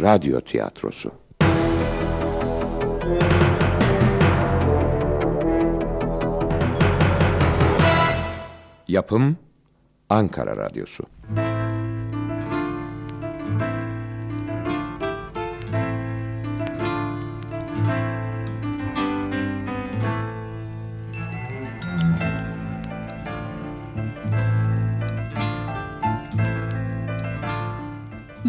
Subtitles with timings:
[0.00, 1.10] radyo tiyatrosu.
[8.88, 9.36] Yapım
[10.10, 11.04] Ankara Radyosu.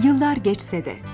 [0.04, 1.11] Yıllar geçse de.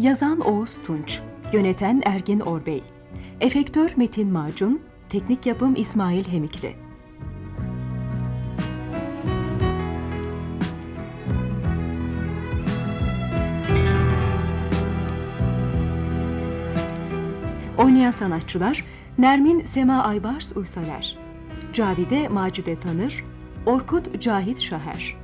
[0.00, 1.20] Yazan Oğuz Tunç,
[1.52, 2.82] yöneten Ergin Orbey,
[3.40, 6.76] efektör Metin Macun, teknik yapım İsmail Hemikli.
[17.78, 18.84] Oynayan sanatçılar
[19.18, 21.18] Nermin Sema Aybars Uysaler,
[21.72, 23.24] Cavide Macide Tanır,
[23.66, 25.16] Orkut Cahit Şaher.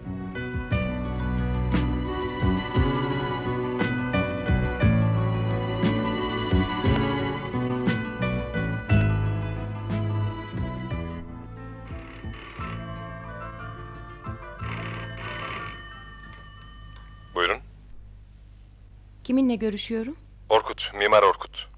[19.56, 20.16] Görüşüyorum?
[20.48, 21.68] Orkut, Mimar Orkut.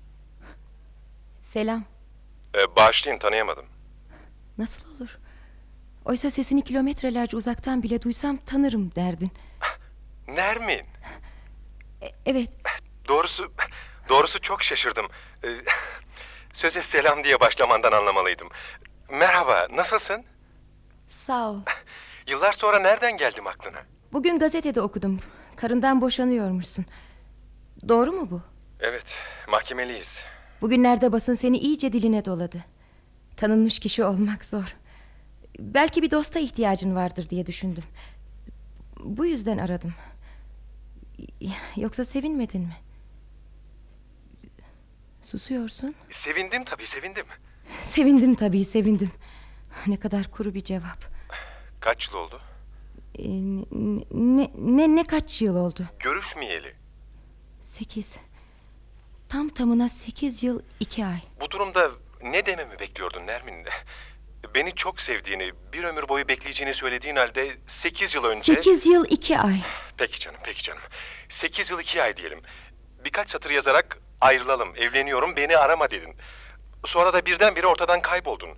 [1.41, 1.85] Selam.
[2.55, 3.67] Ee, bağışlayın tanıyamadım.
[4.59, 5.19] Nasıl olur?
[6.05, 9.31] Oysa sesini kilometrelerce uzaktan bile duysam tanırım derdin.
[10.29, 10.87] Nermin.
[12.03, 12.51] E- evet,
[13.09, 13.53] Doğrusu,
[14.09, 15.07] doğrusu çok şaşırdım.
[15.45, 15.49] Ee,
[16.53, 18.49] söze selam diye başlamandan anlamalıydım.
[19.11, 20.25] Merhaba, nasılsın?
[21.09, 21.61] sağ ol.
[22.27, 23.79] Yıllar sonra nereden geldim aklına?
[24.13, 25.21] Bugün gazetede okudum.
[25.57, 26.87] Karından boşanıyormuşsun.
[27.89, 28.43] Doğru mu bu?
[28.81, 29.05] Evet,
[29.49, 30.17] mahkemeliyiz.
[30.61, 32.65] Bugünlerde basın seni iyice diline doladı.
[33.37, 34.77] Tanınmış kişi olmak zor.
[35.59, 37.85] Belki bir dosta ihtiyacın vardır diye düşündüm.
[39.05, 39.95] Bu yüzden aradım.
[41.77, 42.77] Yoksa sevinmedin mi?
[45.23, 45.95] Susuyorsun.
[46.11, 47.27] Sevindim tabii, sevindim.
[47.81, 49.11] Sevindim tabii, sevindim.
[49.87, 50.99] Ne kadar kuru bir cevap.
[51.81, 52.41] Kaç yıl oldu?
[53.19, 55.87] Ee, ne, ne, ne, ne kaç yıl oldu?
[56.01, 56.75] Görüşmeyeli.
[57.69, 58.17] Sekiz.
[59.29, 61.19] Tam tamına sekiz yıl iki ay.
[61.41, 61.91] Bu durumda
[62.23, 63.67] ne dememi bekliyordun Nermin?
[64.55, 68.41] Beni çok sevdiğini, bir ömür boyu bekleyeceğini söylediğin halde sekiz yıl önce...
[68.41, 69.61] Sekiz yıl iki ay.
[69.97, 70.83] Peki canım, peki canım.
[71.29, 72.41] Sekiz yıl iki ay diyelim.
[73.05, 76.17] Birkaç satır yazarak ayrılalım, evleniyorum, beni arama dedin.
[76.87, 78.51] Sonra da birdenbire ortadan kayboldun.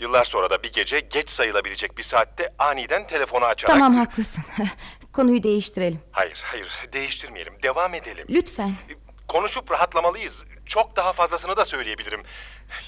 [0.00, 3.74] Yıllar sonra da bir gece geç sayılabilecek bir saatte aniden telefonu açarak...
[3.74, 4.44] Tamam haklısın.
[5.18, 6.00] Konuyu değiştirelim.
[6.12, 8.26] Hayır, hayır, değiştirmeyelim, devam edelim.
[8.30, 8.74] Lütfen.
[9.28, 10.44] Konuşup rahatlamalıyız.
[10.66, 12.22] Çok daha fazlasını da söyleyebilirim.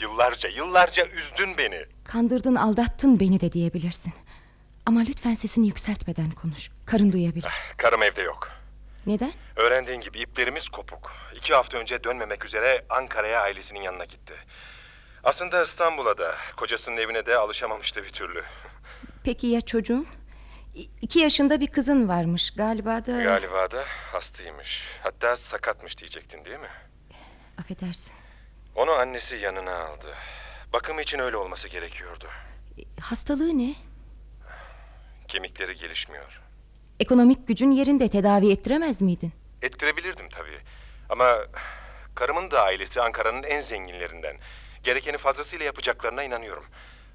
[0.01, 1.85] Yıllarca, yıllarca üzdün beni.
[2.05, 4.13] Kandırdın, aldattın beni de diyebilirsin.
[4.87, 6.71] Ama lütfen sesini yükseltmeden konuş.
[6.87, 7.53] Karın duyabilir.
[7.77, 8.49] Karım evde yok.
[9.07, 9.33] Neden?
[9.57, 11.13] Öğrendiğin gibi iplerimiz kopuk.
[11.37, 14.35] İki hafta önce dönmemek üzere Ankara'ya ailesinin yanına gitti.
[15.25, 18.43] Aslında İstanbul'a da, kocasının evine de alışamamıştı bir türlü.
[19.25, 20.07] Peki ya çocuğun?
[20.75, 22.51] İki yaşında bir kızın varmış.
[22.51, 23.23] Galiba da...
[23.23, 24.83] Galiba da hastaymış.
[25.03, 26.69] Hatta sakatmış diyecektin değil mi?
[27.59, 28.15] Affedersin.
[28.75, 30.15] Onu annesi yanına aldı.
[30.73, 32.29] Bakım için öyle olması gerekiyordu.
[32.79, 33.75] E, Hastalığı ne?
[35.29, 36.41] Kemikleri gelişmiyor.
[37.01, 39.33] Ekonomik gücün yerinde tedavi ettiremez miydin?
[39.63, 40.59] Ettirebilirdim tabii.
[41.09, 41.37] Ama
[42.15, 44.37] karımın da ailesi Ankara'nın en zenginlerinden.
[44.83, 46.65] Gerekeni fazlasıyla yapacaklarına inanıyorum.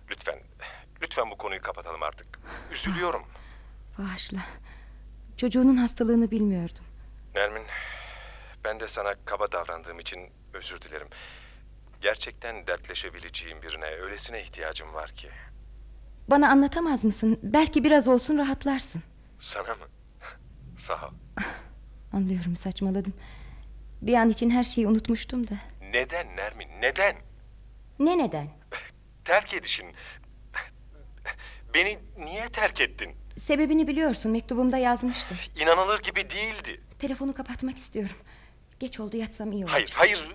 [0.10, 0.40] Lütfen,
[1.02, 2.28] lütfen bu konuyu kapatalım artık.
[2.72, 3.24] Üzülüyorum.
[3.98, 4.40] Bağışla.
[5.38, 6.86] Çocuğunun hastalığını bilmiyordum.
[7.36, 7.64] Nermin,
[8.64, 10.20] ben de sana kaba davrandığım için
[10.54, 11.08] özür dilerim.
[12.02, 15.30] Gerçekten dertleşebileceğim birine, öylesine ihtiyacım var ki.
[16.28, 17.40] Bana anlatamaz mısın?
[17.44, 19.04] Belki biraz olsun rahatlarsın.
[19.42, 19.86] Sana mı?
[20.80, 21.12] Sağ ol.
[22.14, 23.14] Anlıyorum saçmaladım.
[24.02, 25.54] Bir an için her şeyi unutmuştum da.
[25.82, 27.16] Neden Nermin, neden?
[28.00, 28.48] Ne neden?
[29.26, 29.86] Terk edişin.
[31.74, 33.16] Beni niye terk ettin?
[33.40, 35.38] Sebebini biliyorsun mektubumda yazmıştım.
[35.56, 36.82] İnanılır gibi değildi.
[37.00, 38.16] Telefonu kapatmak istiyorum.
[38.80, 39.76] Geç oldu yatsam iyi olacak.
[39.76, 40.30] Hayır, hayır.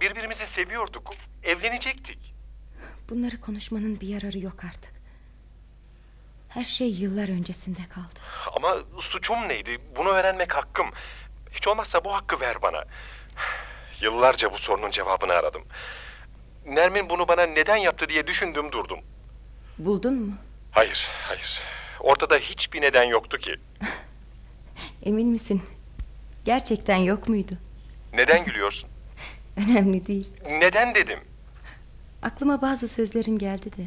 [0.00, 1.14] Birbirimizi seviyorduk.
[1.42, 2.34] Evlenecektik.
[3.10, 4.94] Bunları konuşmanın bir yararı yok artık.
[6.48, 8.20] Her şey yıllar öncesinde kaldı.
[8.56, 9.80] Ama suçum neydi?
[9.96, 10.86] Bunu öğrenmek hakkım.
[11.52, 12.84] Hiç olmazsa bu hakkı ver bana.
[14.00, 15.62] Yıllarca bu sorunun cevabını aradım.
[16.66, 18.98] Nermin bunu bana neden yaptı diye düşündüm durdum.
[19.78, 20.34] Buldun mu?
[20.72, 21.60] Hayır, hayır.
[22.00, 23.56] Ortada hiçbir neden yoktu ki.
[25.02, 25.62] Emin misin?
[26.44, 27.54] Gerçekten yok muydu?
[28.12, 28.88] Neden gülüyorsun?
[29.56, 30.28] Önemli değil.
[30.48, 31.18] Neden dedim?
[32.22, 33.84] Aklıma bazı sözlerin geldi de.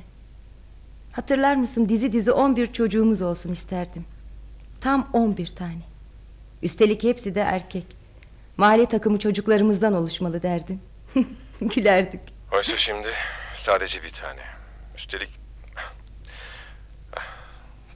[1.11, 4.05] Hatırlar mısın dizi dizi 11 çocuğumuz olsun isterdim.
[4.81, 5.81] Tam 11 tane.
[6.63, 7.85] Üstelik hepsi de erkek.
[8.57, 10.81] Mahalle takımı çocuklarımızdan oluşmalı derdin.
[11.61, 12.19] Gülerdik.
[12.53, 13.07] Oysa şimdi
[13.57, 14.41] sadece bir tane.
[14.97, 15.29] Üstelik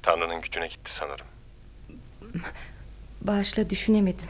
[0.03, 1.25] Tanrı'nın gücüne gitti sanırım.
[3.21, 4.27] Bağışla düşünemedim.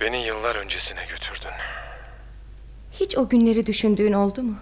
[0.00, 1.50] Beni yıllar öncesine götürdün.
[2.92, 4.56] Hiç o günleri düşündüğün oldu mu?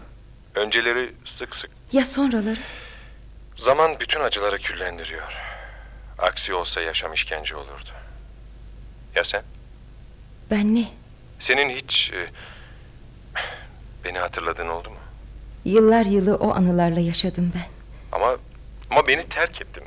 [0.54, 1.70] Önceleri sık sık.
[1.92, 2.60] Ya sonraları?
[3.56, 5.32] Zaman bütün acıları küllendiriyor.
[6.18, 7.90] Aksi olsa yaşam işkence olurdu.
[9.14, 9.42] Ya sen?
[10.50, 10.88] Ben ne?
[11.40, 12.30] Senin hiç e,
[14.04, 14.96] beni hatırladığın oldu mu?
[15.64, 17.66] Yıllar yılı o anılarla yaşadım ben.
[18.12, 18.36] Ama
[18.90, 19.82] ama beni terk ettin.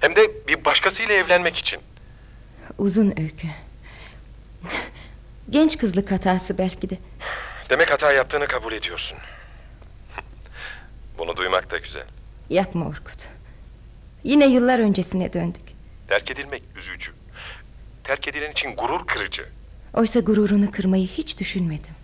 [0.00, 1.80] Hem de bir başkasıyla evlenmek için.
[2.78, 3.48] Uzun öykü.
[5.50, 6.98] Genç kızlık hatası belki de.
[7.70, 9.18] Demek hata yaptığını kabul ediyorsun.
[11.18, 12.04] Bunu duymak da güzel.
[12.48, 13.28] Yapma Orkut.
[14.24, 15.62] Yine yıllar öncesine döndük.
[16.08, 17.12] Terk edilmek üzücü.
[18.04, 19.48] Terk edilen için gurur kırıcı.
[19.94, 21.94] Oysa gururunu kırmayı hiç düşünmedim.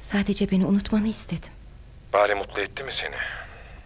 [0.00, 1.50] Sadece beni unutmanı istedim.
[2.12, 3.14] Bari mutlu etti mi seni?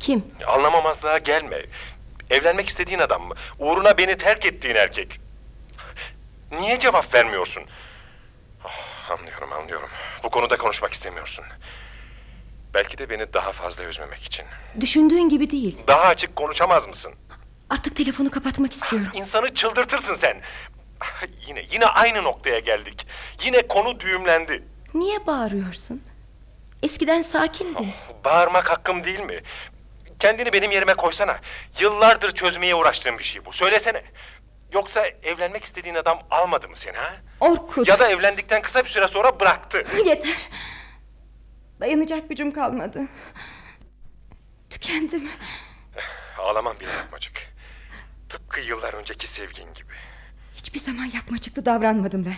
[0.01, 0.25] Kim?
[0.47, 1.67] Anlamamazlığa gelme.
[2.31, 3.35] Evlenmek istediğin adam mı?
[3.59, 5.21] Uğruna beni terk ettiğin erkek.
[6.53, 7.63] Niye cevap vermiyorsun?
[8.65, 9.89] Ah, anlıyorum anlıyorum.
[10.23, 11.45] Bu konuda konuşmak istemiyorsun.
[12.75, 14.45] Belki de beni daha fazla üzmemek için.
[14.81, 15.79] Düşündüğün gibi değil.
[15.89, 17.13] Daha açık konuşamaz mısın?
[17.71, 19.09] Artık telefonu kapatmak istiyorum.
[19.15, 20.41] İnsanı çıldırtırsın sen.
[21.47, 23.07] Yine yine aynı noktaya geldik.
[23.45, 24.63] Yine konu düğümlendi.
[24.95, 26.03] Niye bağırıyorsun?
[26.83, 27.93] Eskiden sakindin.
[28.25, 29.41] Bağırmak hakkım değil mi?
[30.19, 31.39] Kendini benim yerime koysana.
[31.81, 33.53] Yıllardır çözmeye uğraştığım bir şey bu.
[33.53, 34.03] Söylesene.
[34.73, 37.17] Yoksa evlenmek istediğin adam almadı mı seni ha?
[37.41, 37.89] Orkut.
[37.89, 39.85] Ya da evlendikten kısa bir süre sonra bıraktı.
[40.07, 40.49] Yeter.
[41.81, 43.01] Dayanacak gücüm kalmadı.
[44.71, 45.29] Tükendim.
[46.39, 47.33] Ağlamam bile yapmacık.
[48.29, 49.93] Tıpkı yıllar önceki sevgin gibi.
[50.55, 52.37] Hiçbir zaman yapmacıklı davranmadım ben.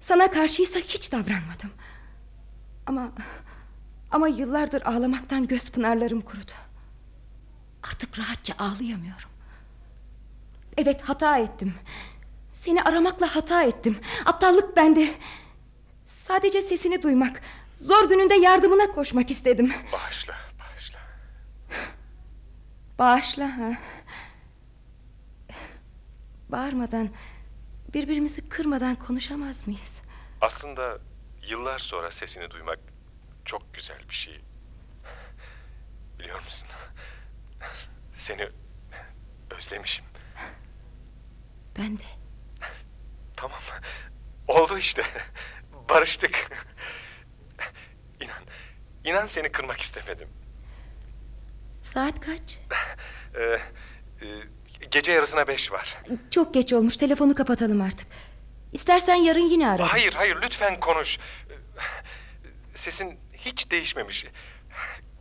[0.00, 1.70] Sana karşıysa hiç davranmadım.
[2.86, 3.12] Ama...
[4.10, 6.52] Ama yıllardır ağlamaktan göz pınarlarım kurudu.
[7.88, 9.30] Artık rahatça ağlayamıyorum.
[10.76, 11.74] Evet hata ettim.
[12.52, 13.98] Seni aramakla hata ettim.
[14.26, 15.14] Aptallık bende.
[16.06, 17.42] Sadece sesini duymak,
[17.74, 19.72] zor gününde yardımına koşmak istedim.
[19.92, 20.98] Bağışla, bağışla.
[22.98, 23.78] Bağışla ha.
[26.48, 27.08] Bağırmadan,
[27.94, 30.02] birbirimizi kırmadan konuşamaz mıyız?
[30.40, 30.98] Aslında
[31.48, 32.78] yıllar sonra sesini duymak
[33.44, 34.40] çok güzel bir şey.
[36.18, 36.68] Biliyor musun?
[38.24, 38.48] Seni
[39.50, 40.04] özlemişim.
[41.78, 42.02] Ben de.
[43.36, 43.60] Tamam.
[44.48, 45.02] Oldu işte.
[45.88, 46.50] Barıştık.
[48.20, 48.42] İnan.
[49.04, 50.28] İnan seni kırmak istemedim.
[51.80, 52.58] Saat kaç?
[53.34, 53.60] Ee, e,
[54.90, 55.96] gece yarısına beş var.
[56.30, 56.96] Çok geç olmuş.
[56.96, 58.06] Telefonu kapatalım artık.
[58.72, 59.92] İstersen yarın yine ara.
[59.92, 61.18] Hayır hayır lütfen konuş.
[62.74, 64.26] Sesin hiç değişmemiş.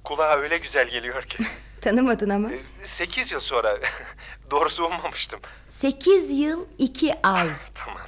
[0.03, 1.38] Kulağa öyle güzel geliyor ki.
[1.83, 2.51] Tanımadın ama.
[2.51, 3.80] Ee, Sekiz yıl sonra
[4.51, 5.39] doğrusu ummamıştım.
[5.68, 7.50] Sekiz yıl iki ay.
[7.75, 8.07] Tamam.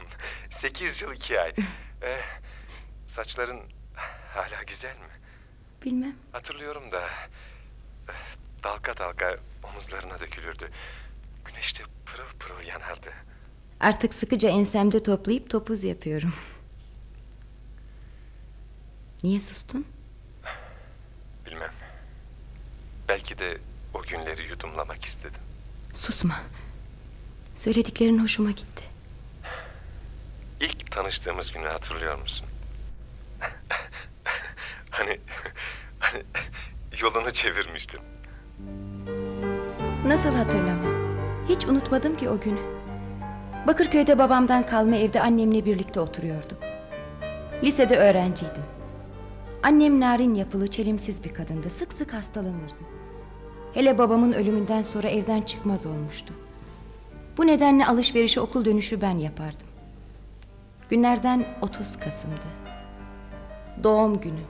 [0.49, 1.53] Sekiz yıl iki ay.
[2.03, 2.21] Ee,
[3.07, 3.59] saçların
[4.33, 5.09] hala güzel mi?
[5.85, 6.15] Bilmem.
[6.31, 7.01] Hatırlıyorum da
[8.09, 8.13] eh,
[8.63, 10.69] dalga dalga omuzlarına dökülürdü.
[11.45, 13.09] Güneşte pırıl pırıl yanardı.
[13.79, 16.33] Artık sıkıca ensemde toplayıp topuz yapıyorum.
[19.23, 19.87] Niye sustun?
[21.45, 21.71] Bilmem.
[23.07, 23.57] Belki de
[23.95, 25.41] o günleri yudumlamak istedim.
[25.93, 26.35] Susma.
[27.55, 28.83] Söylediklerin hoşuma gitti.
[30.59, 32.47] İlk tanıştığımız günü hatırlıyor musun?
[34.89, 35.19] hani
[35.99, 36.23] hani
[37.01, 37.99] yolunu çevirmiştin.
[40.05, 40.95] Nasıl hatırlamam?
[41.49, 42.59] Hiç unutmadım ki o günü.
[43.67, 46.57] Bakırköy'de babamdan kalma evde annemle birlikte oturuyordum.
[47.63, 48.63] Lisede öğrenciydim.
[49.63, 51.69] Annem narin yapılı, çelimsiz bir kadındı.
[51.69, 52.94] Sık sık hastalanırdı.
[53.75, 56.33] Hele babamın ölümünden sonra evden çıkmaz olmuştu.
[57.37, 59.67] Bu nedenle alışverişi okul dönüşü ben yapardım.
[60.89, 62.75] Günlerden 30 Kasım'dı.
[63.83, 64.41] Doğum günü.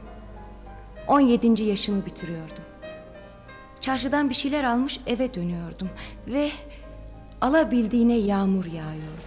[1.08, 1.64] 17.
[1.64, 2.64] yaşımı bitiriyordum.
[3.82, 5.90] Çarşıdan bir şeyler almış eve dönüyordum
[6.28, 6.52] ve
[7.42, 9.26] alabildiğine yağmur yağıyordu.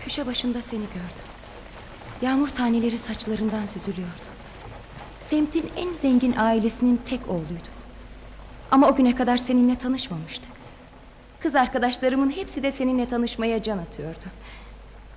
[0.00, 1.26] Köşe başında seni gördüm.
[2.22, 4.25] Yağmur taneleri saçlarından süzülüyordu.
[5.26, 7.68] Semtin en zengin ailesinin tek oğluydu.
[8.70, 10.50] Ama o güne kadar seninle tanışmamıştık.
[11.40, 14.24] Kız arkadaşlarımın hepsi de seninle tanışmaya can atıyordu.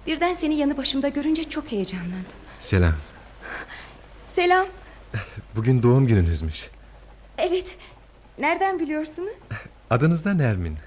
[0.07, 2.25] Birden seni yanı başımda görünce çok heyecanlandım.
[2.59, 2.93] Selam.
[4.33, 4.67] Selam.
[5.55, 6.69] Bugün doğum gününüzmüş.
[7.37, 7.77] Evet.
[8.39, 9.37] Nereden biliyorsunuz?
[9.89, 10.77] Adınız da Nermin.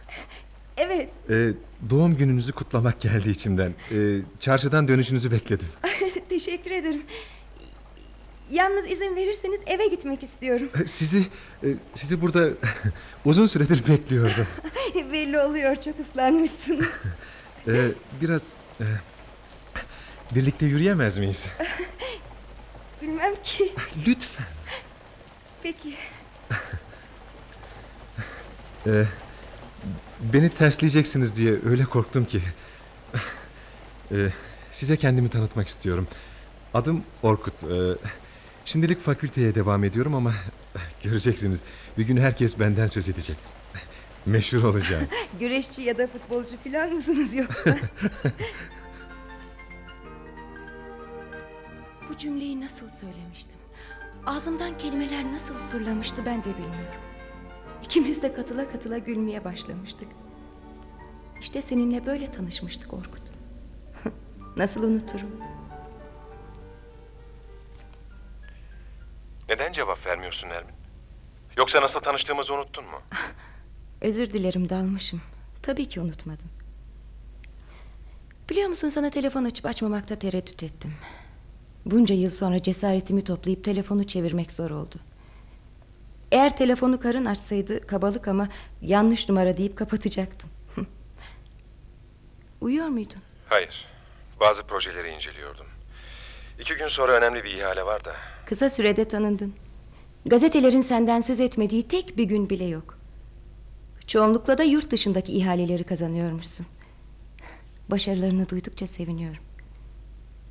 [0.77, 1.09] Evet.
[1.31, 1.49] Ee,
[1.91, 3.75] doğum gününüzü kutlamak geldi içimden.
[3.93, 5.69] Ee, çarşıdan dönüşünüzü bekledim.
[6.29, 7.03] Teşekkür ederim.
[8.53, 10.71] Yalnız izin verirseniz eve gitmek istiyorum.
[10.87, 11.27] Sizi
[11.65, 12.49] e, sizi burada
[13.25, 14.47] uzun süredir bekliyordum.
[15.13, 16.87] Belli oluyor çok ıslanmışsınız.
[17.69, 17.89] Ee,
[18.21, 18.43] biraz
[18.81, 18.85] e,
[20.35, 21.47] birlikte yürüyemez miyiz?
[23.03, 23.73] Bilmem ki.
[24.07, 24.47] Lütfen.
[25.63, 25.95] Peki.
[28.87, 29.05] Ee,
[30.21, 32.43] beni tersleyeceksiniz diye öyle korktum ki.
[34.13, 34.29] Ee,
[34.73, 36.09] size kendimi tanıtmak istiyorum.
[36.75, 37.65] Adım Orkut.
[37.65, 37.97] Ee,
[38.65, 40.35] şimdilik fakülteye devam ediyorum ama
[41.03, 41.61] göreceksiniz.
[41.99, 43.37] Bir gün herkes benden söz edecek.
[44.27, 45.05] Meşhur olacağım.
[45.41, 47.77] Güreşçi ya da futbolcu falan mısınız yoksa?
[52.09, 53.57] Bu cümleyi nasıl söylemiştim?
[54.27, 57.01] Ağzımdan kelimeler nasıl fırlamıştı ben de bilmiyorum.
[57.85, 60.09] İkimiz de katıla katıla gülmeye başlamıştık.
[61.41, 63.23] İşte seninle böyle tanışmıştık Orkut.
[64.57, 65.31] nasıl unuturum?
[69.63, 70.75] Neden cevap vermiyorsun Nermin?
[71.57, 73.03] Yoksa nasıl tanıştığımızı unuttun mu?
[74.01, 75.23] Özür dilerim dalmışım.
[75.63, 76.49] Tabii ki unutmadım.
[78.51, 80.95] Biliyor musun sana telefon açıp açmamakta tereddüt ettim.
[81.87, 84.97] Bunca yıl sonra cesaretimi toplayıp telefonu çevirmek zor oldu.
[86.33, 88.49] Eğer telefonu karın açsaydı kabalık ama
[88.81, 90.51] yanlış numara deyip kapatacaktım.
[92.61, 93.23] Uyuyor muydun?
[93.49, 93.87] Hayır.
[94.41, 95.72] Bazı projeleri inceliyordum.
[96.63, 98.13] İki gün sonra önemli bir ihale var da.
[98.47, 99.55] Kısa sürede tanındın.
[100.27, 102.99] Gazetelerin senden söz etmediği tek bir gün bile yok.
[104.07, 106.67] Çoğunlukla da yurt dışındaki ihaleleri kazanıyormuşsun.
[107.89, 109.43] Başarılarını duydukça seviniyorum.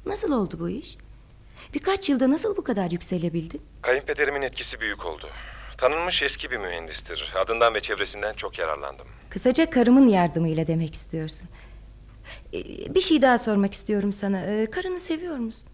[0.06, 0.98] Nasıl oldu bu iş?
[1.74, 3.62] Birkaç yılda nasıl bu kadar yükselebildin?
[3.82, 5.30] Kayınpederimin etkisi büyük oldu.
[5.78, 7.34] Tanınmış eski bir mühendistir.
[7.36, 9.08] Adından ve çevresinden çok yararlandım.
[9.30, 11.50] Kısaca karımın yardımıyla demek istiyorsun.
[12.54, 14.42] Ee, Bir şey daha sormak istiyorum sana.
[14.46, 15.68] Ee, Karını seviyor musun?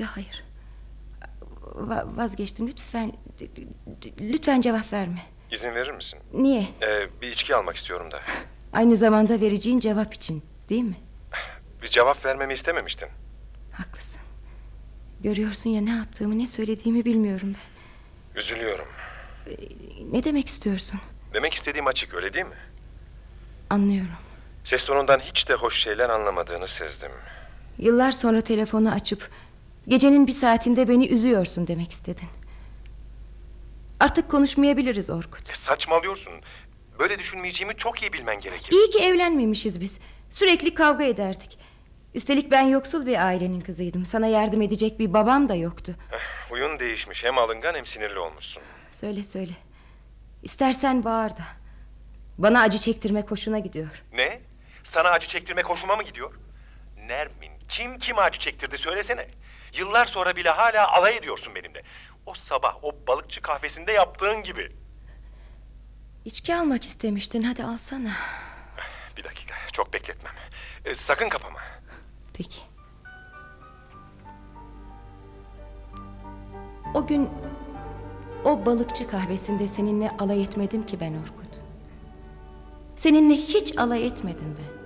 [0.00, 0.44] Ya hayır.
[1.74, 3.12] Va- vazgeçtim lütfen.
[4.20, 5.22] Lütfen cevap verme.
[5.50, 6.18] İzin verir misin?
[6.32, 6.68] Niye?
[6.82, 8.20] Ee, bir içki almak istiyorum da.
[8.72, 10.96] Aynı zamanda vereceğin cevap için, değil mi?
[11.82, 13.08] Bir cevap vermemi istememiştin.
[13.72, 14.20] Haklısın.
[15.20, 18.40] Görüyorsun ya ne yaptığımı, ne söylediğimi bilmiyorum ben.
[18.40, 18.86] Üzülüyorum.
[20.12, 21.00] Ne demek istiyorsun?
[21.34, 22.56] Demek istediğim açık öyle değil mi?
[23.70, 24.10] Anlıyorum.
[24.64, 27.10] Ses tonundan hiç de hoş şeyler anlamadığını sezdim.
[27.78, 29.30] Yıllar sonra telefonu açıp
[29.90, 32.28] gecenin bir saatinde beni üzüyorsun demek istedin.
[34.00, 35.50] Artık konuşmayabiliriz Orkut.
[35.50, 36.32] E, saçmalıyorsun.
[36.98, 38.72] Böyle düşünmeyeceğimi çok iyi bilmen gerekir.
[38.72, 39.98] İyi ki evlenmemişiz biz.
[40.30, 41.58] Sürekli kavga ederdik.
[42.14, 44.04] Üstelik ben yoksul bir ailenin kızıydım.
[44.04, 45.94] Sana yardım edecek bir babam da yoktu.
[46.12, 47.24] Eh, Huyun değişmiş.
[47.24, 48.62] Hem alıngan hem sinirli olmuşsun.
[48.92, 49.52] Söyle söyle.
[50.42, 51.42] İstersen bağır da.
[52.38, 54.02] Bana acı çektirme hoşuna gidiyor.
[54.12, 54.40] Ne?
[54.84, 56.34] Sana acı çektirmek hoşuma mı gidiyor?
[57.06, 59.26] Nermin, kim kime acı çektirdi söylesene.
[59.72, 61.82] Yıllar sonra bile hala alay ediyorsun benimle.
[62.26, 64.72] O sabah o balıkçı kahvesinde yaptığın gibi.
[66.24, 67.42] İçki almak istemiştin.
[67.42, 68.12] Hadi alsana.
[69.16, 70.34] Bir dakika, çok bekletmem.
[70.84, 71.60] E, sakın kapama.
[72.34, 72.60] Peki.
[76.94, 77.30] O gün
[78.44, 81.60] o balıkçı kahvesinde seninle alay etmedim ki ben Orkut.
[82.96, 84.80] Seninle hiç alay etmedim ben.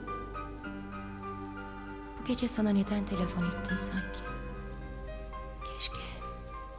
[2.21, 4.34] Bu gece sana neden telefon ettim sanki?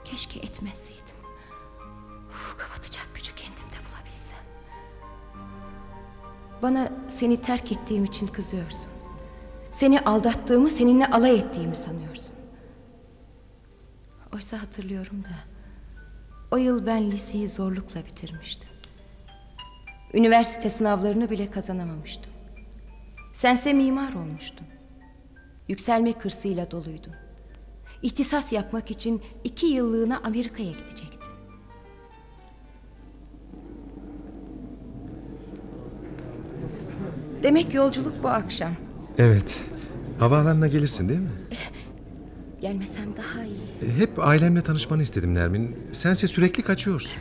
[0.05, 1.15] Keşke, etmeseydim.
[2.29, 4.38] Uf, kapatacak gücü kendimde bulabilsem.
[6.62, 8.89] Bana seni terk ettiğim için kızıyorsun.
[9.71, 12.35] Seni aldattığımı, seninle alay ettiğimi sanıyorsun.
[14.33, 15.35] Oysa hatırlıyorum da
[16.51, 18.69] o yıl ben liseyi zorlukla bitirmiştim.
[20.13, 22.31] Üniversite sınavlarını bile kazanamamıştım.
[23.33, 24.67] Sense mimar olmuştun.
[25.67, 27.13] Yükselme hırsıyla doluydun.
[28.02, 31.32] İhtisas yapmak için iki yıllığına Amerika'ya gidecektin.
[37.44, 38.72] Demek yolculuk bu akşam.
[39.18, 39.60] Evet.
[40.20, 41.30] Havaalanına gelirsin değil mi?
[42.62, 43.90] Gelmesem daha iyi.
[43.92, 45.75] E, Hep ailemle tanışmanı istedim Nermin.
[45.94, 47.12] Sense sürekli kaçıyorsun.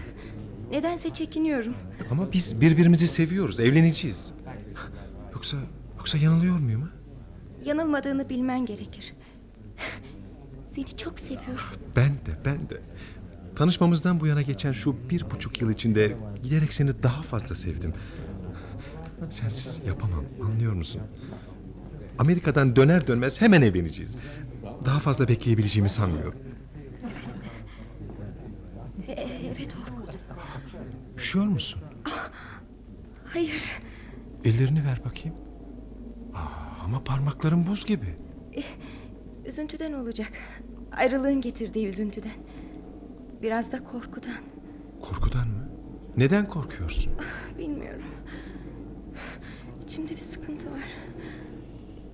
[0.71, 1.75] Nedense çekiniyorum.
[2.11, 3.61] Ama biz birbirimizi seviyoruz.
[3.61, 4.33] Evleneceğiz.
[5.35, 5.57] Yoksa
[5.99, 6.83] yoksa yanılıyor muyum?
[6.83, 6.89] ha?
[7.65, 9.15] Yanılmadığını bilmen gerekir.
[10.75, 11.65] Seni çok seviyorum.
[11.97, 12.81] Ben de ben de.
[13.57, 17.95] Tanışmamızdan bu yana geçen şu bir buçuk yıl içinde giderek seni daha fazla sevdim.
[19.31, 21.01] Sensiz yapamam anlıyor musun?
[22.19, 24.17] Amerika'dan döner dönmez hemen evleneceğiz.
[24.85, 26.35] Daha fazla bekleyebileceğimi sanmıyorum.
[29.09, 30.15] Evet Orkut.
[31.17, 31.81] Üşüyor musun?
[32.05, 32.31] Ah,
[33.27, 33.73] hayır.
[34.45, 35.37] Ellerini ver bakayım.
[36.35, 38.17] Aa, ama parmakların buz gibi.
[38.57, 38.63] E,
[39.47, 40.33] Üzüntüden olacak.
[40.93, 42.33] Ayrılığın getirdiği üzüntüden.
[43.43, 44.37] Biraz da korkudan.
[45.03, 45.69] Korkudan mı?
[46.17, 47.13] Neden korkuyorsun?
[47.59, 48.03] Bilmiyorum.
[49.85, 50.85] İçimde bir sıkıntı var.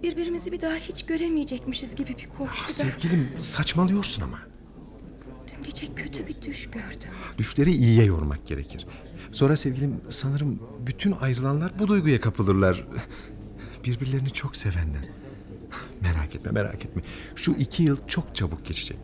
[0.02, 4.38] Birbirimizi bir daha hiç göremeyecekmişiz gibi bir korku Ah, sevgilim saçmalıyorsun ama.
[5.48, 7.10] Dün gece kötü bir düş gördüm.
[7.38, 8.86] Düşleri iyiye yormak gerekir.
[9.32, 12.86] Sonra sevgilim sanırım bütün ayrılanlar bu duyguya kapılırlar.
[13.84, 15.08] Birbirlerini çok sevenler.
[16.00, 17.02] Merak etme merak etme.
[17.36, 18.98] Şu iki yıl çok çabuk geçecek.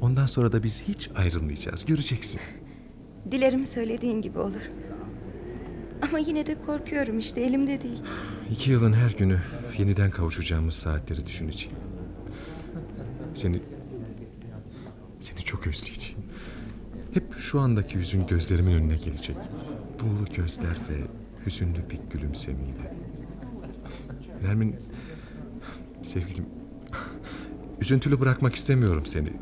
[0.00, 1.84] Ondan sonra da biz hiç ayrılmayacağız.
[1.84, 2.40] Göreceksin.
[3.30, 4.60] Dilerim söylediğin gibi olur.
[6.02, 8.02] Ama yine de korkuyorum işte elimde değil.
[8.50, 9.38] İki yılın her günü
[9.78, 11.76] yeniden kavuşacağımız saatleri düşüneceğim.
[13.34, 13.60] Seni...
[15.20, 16.22] Seni çok özleyeceğim.
[17.14, 19.36] Hep şu andaki yüzün gözlerimin önüne gelecek.
[20.00, 20.96] Buğulu gözler ve
[21.46, 22.94] hüzünlü bir gülümsemeyle.
[24.42, 24.76] Nermin...
[26.02, 26.46] Sevgilim...
[27.80, 29.32] Üzüntülü bırakmak istemiyorum seni.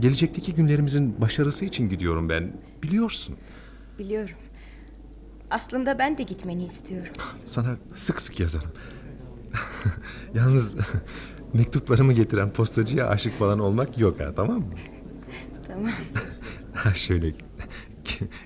[0.00, 2.52] Gelecekteki günlerimizin başarısı için gidiyorum ben.
[2.82, 3.36] Biliyorsun.
[3.98, 4.34] Biliyorum.
[5.50, 7.12] Aslında ben de gitmeni istiyorum.
[7.44, 8.70] Sana sık sık yazarım.
[10.34, 10.76] Yalnız
[11.52, 14.74] mektuplarımı getiren postacıya aşık falan olmak yok ha tamam mı?
[15.68, 15.90] Tamam.
[16.74, 17.32] Ha şöyle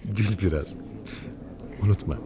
[0.04, 0.74] gül biraz.
[1.82, 2.16] Unutma.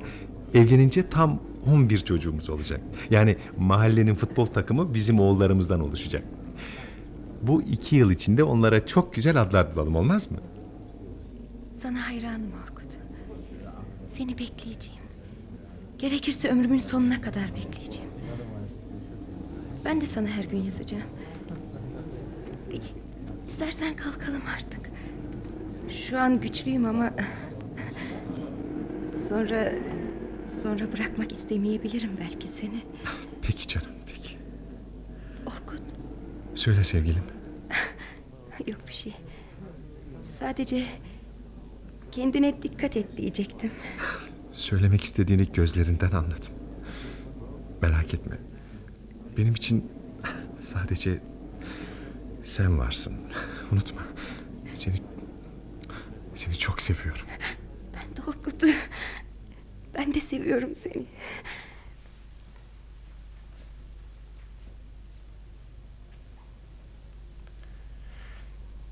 [0.54, 2.80] Evlenince tam 11 çocuğumuz olacak.
[3.10, 6.24] Yani mahallenin futbol takımı bizim oğullarımızdan oluşacak.
[7.42, 10.38] Bu iki yıl içinde onlara çok güzel adlar bulalım olmaz mı?
[11.82, 12.86] Sana hayranım Orkut.
[14.12, 15.00] Seni bekleyeceğim.
[15.98, 18.10] Gerekirse ömrümün sonuna kadar bekleyeceğim.
[19.84, 21.02] Ben de sana her gün yazacağım.
[23.48, 24.90] İstersen kalkalım artık.
[25.88, 27.10] Şu an güçlüyüm ama...
[29.12, 29.72] Sonra...
[30.44, 32.82] Sonra bırakmak istemeyebilirim belki seni.
[33.42, 34.38] Peki canım peki.
[35.46, 35.82] Orkut
[36.54, 37.24] Söyle sevgilim.
[38.66, 39.16] yok bir şey.
[40.20, 40.84] Sadece...
[42.12, 43.70] Kendine dikkat et diyecektim.
[44.52, 46.52] Söylemek istediğini gözlerinden anladım.
[47.82, 48.38] Merak etme.
[49.36, 49.90] Benim için
[50.60, 51.22] sadece
[52.44, 53.14] sen varsın.
[53.72, 54.02] Unutma.
[54.74, 55.02] Seni
[56.34, 57.26] seni çok seviyorum.
[57.94, 58.64] Ben de Orkut.
[59.94, 61.06] Ben de seviyorum seni.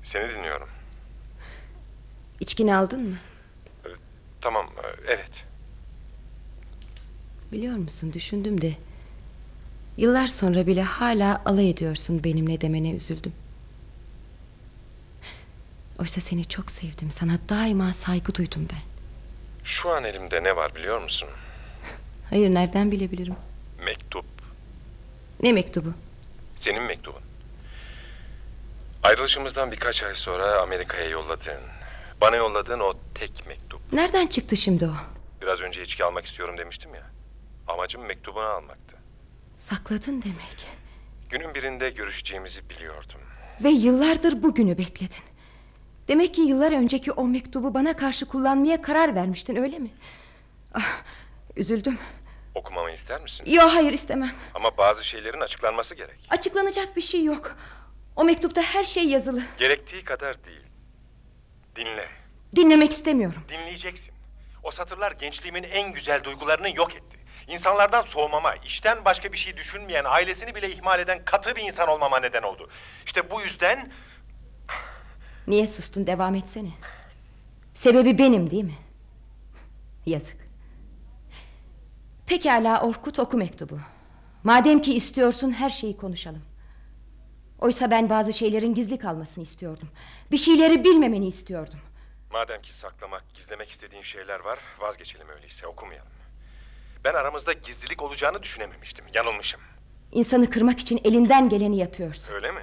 [0.03, 0.69] Seni dinliyorum.
[2.39, 3.17] İçkini aldın mı?
[4.41, 5.31] Tamam, e, evet.
[7.51, 8.73] Biliyor musun düşündüm de...
[9.97, 13.33] Yıllar sonra bile hala alay ediyorsun benimle demene üzüldüm.
[15.99, 17.11] Oysa seni çok sevdim.
[17.11, 18.88] Sana daima saygı duydum ben.
[19.69, 21.29] Şu an elimde ne var biliyor musun?
[22.29, 23.35] Hayır nereden bilebilirim?
[23.85, 24.25] Mektup.
[25.43, 25.93] Ne mektubu?
[26.55, 27.21] Senin mektubun.
[29.03, 31.61] Ayrılışımızdan birkaç ay sonra Amerika'ya yolladığın,
[32.21, 33.93] bana yolladığın o tek mektup.
[33.93, 34.91] Nereden çıktı şimdi o?
[35.41, 37.03] Biraz önce içki almak istiyorum demiştim ya.
[37.67, 38.95] Amacım mektubunu almaktı.
[39.53, 40.67] Sakladın demek.
[41.29, 43.19] Günün birinde görüşeceğimizi biliyordum.
[43.63, 45.23] Ve yıllardır bugünü bekledin.
[46.09, 49.89] Demek ki yıllar önceki o mektubu bana karşı kullanmaya karar vermiştin öyle mi?
[50.73, 51.01] Ah,
[51.55, 51.99] üzüldüm.
[52.55, 53.43] Okumamı ister misin?
[53.47, 54.31] Yo hayır istemem.
[54.53, 56.27] Ama bazı şeylerin açıklanması gerek.
[56.29, 57.57] Açıklanacak bir şey yok.
[58.15, 59.41] O mektupta her şey yazılı.
[59.57, 60.63] Gerektiği kadar değil.
[61.75, 62.07] Dinle.
[62.55, 63.43] Dinlemek istemiyorum.
[63.49, 64.13] Dinleyeceksin.
[64.63, 67.19] O satırlar gençliğimin en güzel duygularını yok etti.
[67.47, 72.19] İnsanlardan soğumama, işten başka bir şey düşünmeyen, ailesini bile ihmal eden katı bir insan olmama
[72.19, 72.69] neden oldu.
[73.05, 73.91] İşte bu yüzden
[75.49, 76.69] Niye sustun devam etsene.
[77.73, 78.77] Sebebi benim değil mi?
[80.05, 80.37] Yazık.
[82.25, 83.79] Pekala Orkut oku mektubu.
[84.43, 86.41] Madem ki istiyorsun her şeyi konuşalım.
[87.59, 89.89] Oysa ben bazı şeylerin gizli kalmasını istiyordum.
[90.31, 91.79] Bir şeyleri bilmemeni istiyordum.
[92.31, 96.11] Madem ki saklamak, gizlemek istediğin şeyler var, vazgeçelim öyleyse, okumayalım.
[97.03, 99.61] Ben aramızda gizlilik olacağını düşünememiştim, yanılmışım.
[100.11, 102.33] İnsanı kırmak için elinden geleni yapıyorsun.
[102.33, 102.61] Öyle mi?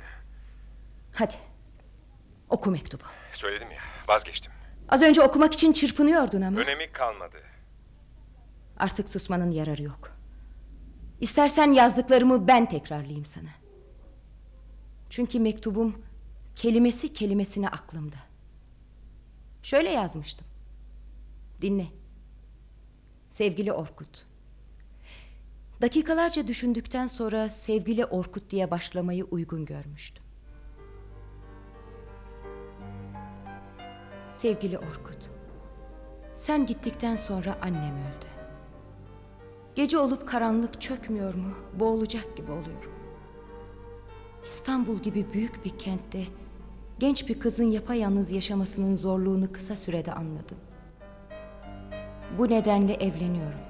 [1.15, 1.35] Hadi.
[2.51, 3.03] Oku mektubu.
[3.33, 3.79] Söyledim ya,
[4.09, 4.53] vazgeçtim.
[4.89, 6.61] Az önce okumak için çırpınıyordun ama.
[6.61, 7.37] Önemi kalmadı.
[8.77, 10.17] Artık susmanın yararı yok.
[11.21, 13.49] İstersen yazdıklarımı ben tekrarlayayım sana.
[15.11, 16.03] Çünkü mektubum
[16.57, 18.17] kelimesi kelimesine aklımda.
[19.63, 20.47] Şöyle yazmıştım.
[21.63, 21.87] Dinle.
[23.31, 24.27] Sevgili Orkut.
[25.83, 30.26] Dakikalarca düşündükten sonra sevgili Orkut diye başlamayı uygun görmüştüm.
[34.47, 35.31] Sevgili Orkut.
[36.35, 38.27] Sen gittikten sonra annem öldü.
[39.75, 41.55] Gece olup karanlık çökmüyor mu?
[41.75, 42.93] Boğulacak gibi oluyorum.
[44.45, 46.25] İstanbul gibi büyük bir kentte
[46.99, 50.59] genç bir kızın yapayalnız yaşamasının zorluğunu kısa sürede anladım.
[52.39, 53.61] Bu nedenle evleniyorum.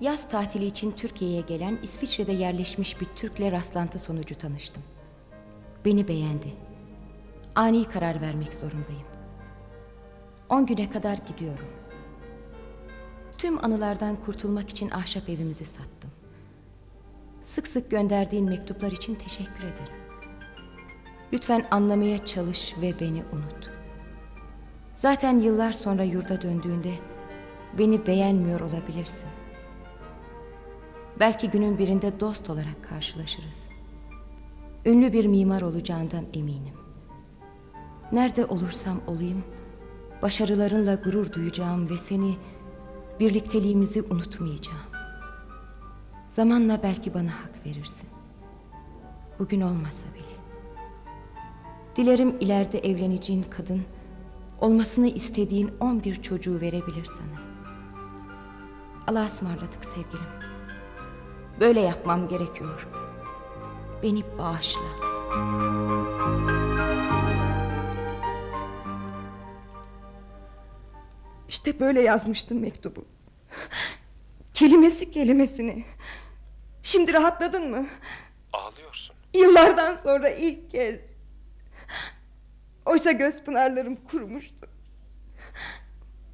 [0.00, 4.82] Yaz tatili için Türkiye'ye gelen İsviçre'de yerleşmiş bir Türk'le rastlantı sonucu tanıştım.
[5.84, 6.52] Beni beğendi.
[7.54, 9.12] Ani karar vermek zorundayım.
[10.52, 11.66] On güne kadar gidiyorum.
[13.38, 16.10] Tüm anılardan kurtulmak için ahşap evimizi sattım.
[17.42, 19.94] Sık sık gönderdiğin mektuplar için teşekkür ederim.
[21.32, 23.70] Lütfen anlamaya çalış ve beni unut.
[24.94, 26.94] Zaten yıllar sonra yurda döndüğünde
[27.78, 29.28] beni beğenmiyor olabilirsin.
[31.20, 33.66] Belki günün birinde dost olarak karşılaşırız.
[34.86, 36.74] Ünlü bir mimar olacağından eminim.
[38.12, 39.44] Nerede olursam olayım,
[40.22, 42.36] başarılarınla gurur duyacağım ve seni,
[43.20, 44.78] birlikteliğimizi unutmayacağım.
[46.28, 48.08] Zamanla belki bana hak verirsin.
[49.38, 50.32] Bugün olmasa bile.
[51.96, 53.82] Dilerim ileride evleneceğin kadın,
[54.60, 57.42] olmasını istediğin on bir çocuğu verebilir sana.
[59.06, 60.26] Allah'a ısmarladık sevgilim.
[61.60, 62.88] Böyle yapmam gerekiyor.
[64.02, 64.82] Beni bağışla.
[71.52, 73.04] İşte böyle yazmıştım mektubu.
[74.54, 75.84] Kelimesi kelimesini.
[76.82, 77.86] Şimdi rahatladın mı?
[78.52, 79.14] Ağlıyorsun.
[79.34, 81.00] Yıllardan sonra ilk kez.
[82.86, 84.68] Oysa göz pınarlarım kurumuştu.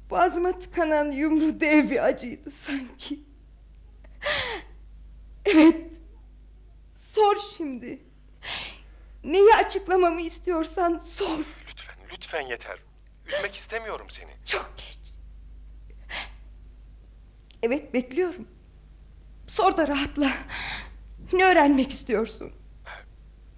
[0.09, 3.19] Boğazıma tıkanan yumru dev bir acıydı sanki.
[5.45, 6.01] Evet.
[6.93, 7.99] Sor şimdi.
[9.23, 11.37] Neyi açıklamamı istiyorsan sor.
[11.37, 12.79] Lütfen, lütfen yeter.
[13.27, 14.31] Üzmek istemiyorum seni.
[14.45, 14.98] Çok geç.
[17.63, 18.47] Evet bekliyorum.
[19.47, 20.31] Sor da rahatla.
[21.33, 22.51] Ne öğrenmek istiyorsun?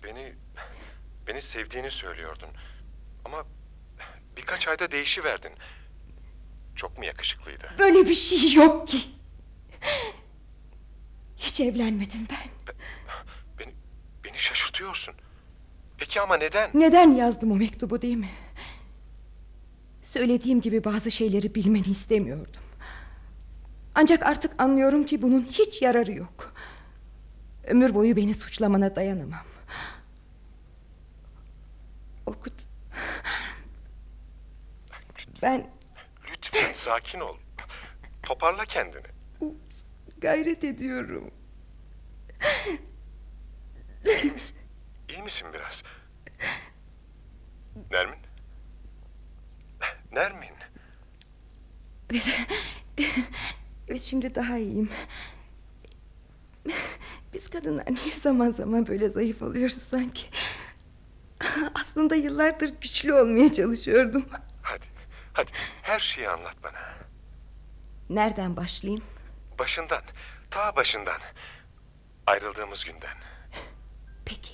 [0.04, 0.34] Beni,
[1.28, 2.50] beni sevdiğini söylüyordun.
[3.26, 3.46] Ama
[4.38, 5.52] birkaç ayda değişiverdin.
[6.76, 7.72] Çok mu yakışıklıydı?
[7.80, 8.98] Böyle bir şey yok ki.
[11.38, 12.74] Hiç evlenmedim ben.
[13.60, 13.74] Beni,
[14.24, 15.14] beni şaşırtıyorsun.
[15.98, 16.72] Peki ama neden?
[16.74, 18.30] Neden yazdım o mektubu değil mi?
[20.02, 22.62] Söylediğim gibi bazı şeyleri bilmeni istemiyordum.
[23.96, 26.54] Ancak artık anlıyorum ki bunun hiç yararı yok.
[27.68, 29.46] Ömür boyu beni suçlamana dayanamam.
[32.26, 32.54] Orkut.
[35.42, 35.70] Ben
[36.32, 37.38] Lütfen sakin ol.
[38.24, 39.08] Toparla kendini.
[40.18, 41.32] gayret ediyorum.
[45.10, 45.84] İyi misin biraz?
[47.92, 48.20] Nermin?
[50.12, 50.52] Nermin?
[53.92, 54.90] Evet şimdi daha iyiyim.
[57.34, 60.28] Biz kadınlar niye zaman zaman böyle zayıf oluyoruz sanki?
[61.76, 64.26] Aslında yıllardır güçlü olmaya çalışıyordum.
[64.62, 64.86] Hadi,
[65.34, 65.52] hadi
[65.82, 66.80] her şeyi anlat bana.
[68.10, 69.04] Nereden başlayayım?
[69.60, 70.02] Başından,
[70.52, 71.20] ta başından.
[72.28, 73.18] Ayrıldığımız günden.
[74.26, 74.54] Peki.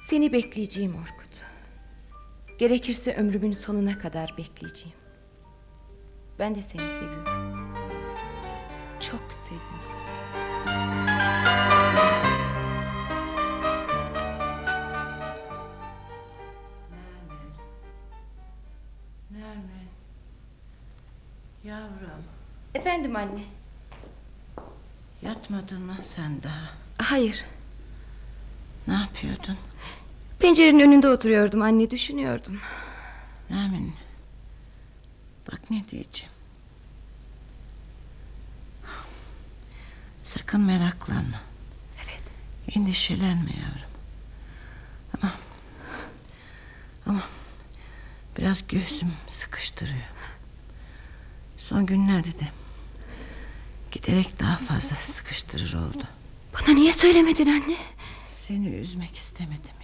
[0.00, 1.19] Seni bekleyeceğim Orkut.
[2.60, 4.98] Gerekirse ömrümün sonuna kadar bekleyeceğim.
[6.38, 7.74] Ben de seni seviyorum.
[9.00, 9.80] Çok seviyorum.
[19.30, 19.88] Nermin.
[21.64, 22.24] Yavrum.
[22.74, 23.44] Efendim anne.
[25.22, 26.70] Yatmadın mı sen daha?
[26.98, 27.44] Hayır.
[28.88, 29.56] Ne yapıyordun?
[30.40, 32.60] Pencerenin önünde oturuyordum anne düşünüyordum.
[33.50, 33.94] Nermin.
[35.52, 36.32] Bak ne diyeceğim.
[40.24, 41.40] Sakın meraklanma.
[42.04, 42.22] Evet.
[42.76, 43.90] Endişelenme yavrum.
[45.22, 45.32] Ama...
[47.06, 47.22] Ama...
[48.38, 49.98] Biraz göğsüm sıkıştırıyor.
[51.58, 52.48] Son günlerde de...
[53.92, 56.04] Giderek daha fazla sıkıştırır oldu.
[56.54, 57.76] Bana niye söylemedin anne?
[58.28, 59.79] Seni üzmek istemedim.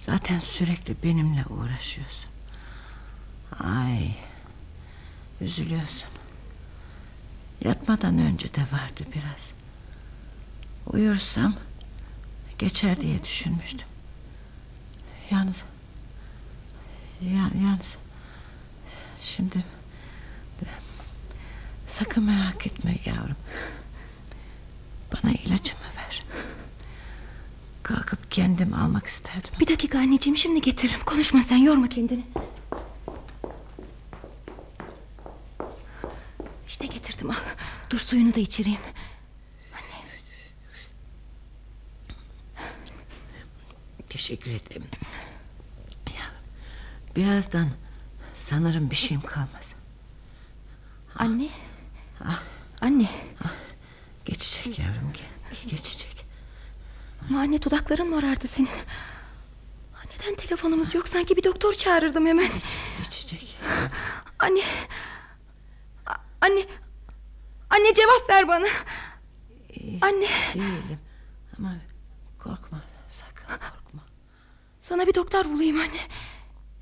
[0.00, 2.30] Zaten sürekli benimle uğraşıyorsun.
[3.60, 4.16] Ay.
[5.40, 6.08] Üzülüyorsun.
[7.64, 9.52] Yatmadan önce de vardı biraz.
[10.86, 11.54] Uyursam
[12.58, 13.88] geçer diye düşünmüştüm.
[15.30, 15.56] Yalnız
[17.22, 17.96] ya, yalnız
[19.22, 19.64] şimdi
[21.86, 23.36] sakın merak etme yavrum.
[25.12, 25.57] Bana ver.
[27.88, 29.50] Kalkıp kendim almak isterdim.
[29.60, 31.00] Bir dakika anneciğim şimdi getiririm.
[31.06, 32.24] Konuşma sen yorma kendini.
[36.68, 37.34] İşte getirdim al.
[37.90, 38.80] Dur suyunu da içireyim.
[44.08, 44.84] Teşekkür ederim.
[46.06, 46.24] Ya,
[47.16, 47.68] birazdan
[48.36, 49.74] sanırım bir şeyim kalmaz.
[51.16, 51.48] Anne.
[52.80, 53.10] Anne.
[54.24, 56.26] Geçecek yavrum ge- geçecek.
[57.38, 58.68] Ama anne dudakların morardı senin.
[60.18, 61.08] Neden telefonumuz yok?
[61.08, 62.50] Sanki bir doktor çağırırdım hemen.
[62.98, 63.58] Geçecek.
[64.38, 64.62] Anne.
[66.40, 66.66] Anne.
[67.70, 68.66] Anne cevap ver bana.
[69.74, 70.28] İyi Anne.
[70.54, 70.98] değilim.
[71.58, 71.76] Ama
[72.38, 74.02] korkma sakın korkma.
[74.80, 76.00] Sana bir doktor bulayım anne.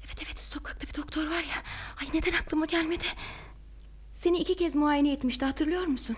[0.07, 1.63] Evet evet sokakta bir doktor var ya.
[2.01, 3.05] Ay neden aklıma gelmedi.
[4.15, 6.17] Seni iki kez muayene etmişti hatırlıyor musun?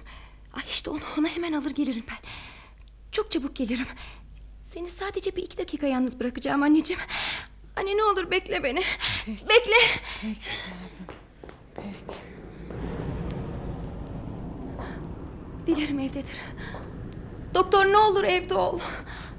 [0.52, 2.18] Ay işte onu ona hemen alır gelirim ben.
[3.12, 3.86] Çok çabuk gelirim.
[4.74, 7.02] Seni sadece bir iki dakika yalnız bırakacağım anneciğim.
[7.76, 8.82] Anne ne olur bekle beni.
[9.26, 9.76] Bekle.
[15.66, 16.36] Dilerim evdedir.
[17.54, 18.78] Doktor ne olur evde ol.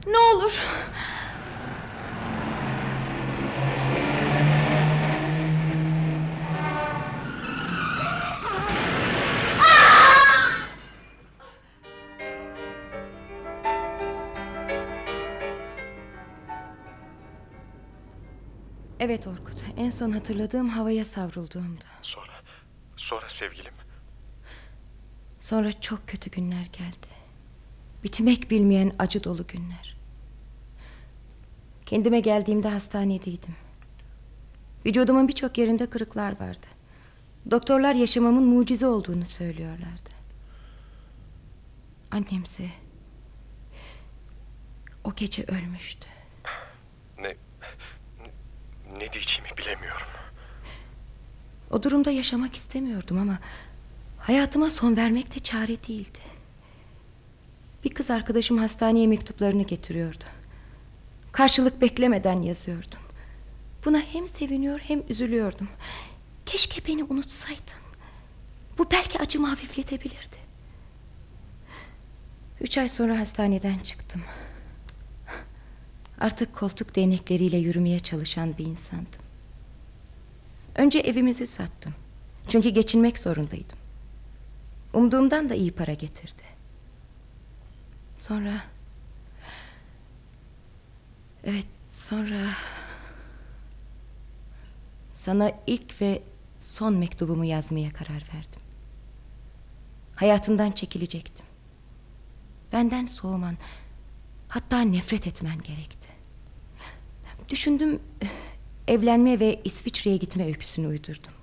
[0.08, 0.60] Ne olur.
[19.00, 19.64] Evet Orkut.
[19.78, 21.84] En son hatırladığım havaya savrulduğumdu.
[22.02, 22.32] Sonra,
[22.98, 23.74] sonra sevgilim.
[25.40, 27.08] Sonra çok kötü günler geldi.
[28.04, 29.98] Bitmek bilmeyen acı dolu günler.
[31.86, 33.56] Kendime geldiğimde hastanedeydim.
[34.86, 36.68] Vücudumun birçok yerinde kırıklar vardı.
[37.52, 40.10] Doktorlar yaşamamın mucize olduğunu söylüyorlardı.
[42.12, 42.70] Annemse
[45.04, 46.08] o gece ölmüştü.
[49.00, 50.08] Ne, diyeceğimi bilemiyorum.
[51.72, 53.40] O durumda yaşamak istemiyordum ama
[54.18, 56.20] hayatıma son vermek de çare değildi.
[57.84, 60.24] Bir kız arkadaşım hastaneye mektuplarını getiriyordu.
[61.32, 63.00] Karşılık beklemeden yazıyordum.
[63.86, 65.70] Buna hem seviniyor hem üzülüyordum.
[66.46, 67.80] Keşke beni unutsaydın.
[68.78, 70.38] Bu belki acımı hafifletebilirdi.
[72.62, 74.22] Üç ay sonra hastaneden çıktım.
[76.20, 79.22] Artık koltuk değnekleriyle yürümeye çalışan bir insandım.
[80.76, 81.94] Önce evimizi sattım.
[82.50, 83.78] Çünkü geçinmek zorundaydım.
[84.94, 86.44] Umduğumdan da iyi para getirdi.
[88.18, 88.54] Sonra...
[91.44, 92.48] Evet sonra...
[95.12, 96.22] Sana ilk ve
[96.60, 98.62] son mektubumu yazmaya karar verdim.
[100.16, 101.46] Hayatından çekilecektim.
[102.72, 103.58] Benden soğuman,
[104.48, 105.99] hatta nefret etmen gerekti.
[107.50, 108.00] Düşündüm,
[108.88, 111.34] evlenme ve İsviçre'ye gitme öyküsünü uydurdum.